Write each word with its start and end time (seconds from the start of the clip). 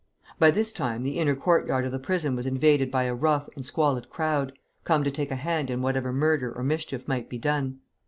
By 0.39 0.49
this 0.49 0.73
time 0.73 1.03
the 1.03 1.19
inner 1.19 1.35
courtyard 1.35 1.85
of 1.85 1.91
the 1.91 1.99
prison 1.99 2.35
was 2.35 2.47
invaded 2.47 2.89
by 2.89 3.03
a 3.03 3.13
rough 3.13 3.47
and 3.55 3.63
squalid 3.63 4.09
crowd, 4.09 4.51
come 4.83 5.03
to 5.03 5.11
take 5.11 5.29
a 5.29 5.35
hand 5.35 5.69
in 5.69 5.83
whatever 5.83 6.11
murder 6.11 6.51
or 6.51 6.63
mischief 6.63 7.07
might 7.07 7.29
be 7.29 7.37
done. 7.37 7.81